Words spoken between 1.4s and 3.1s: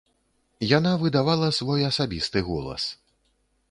свой асабісты голас.